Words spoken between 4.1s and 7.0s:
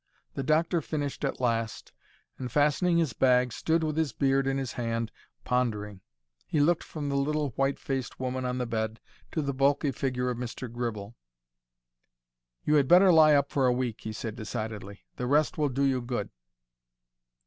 beard in his hand, pondering. He looked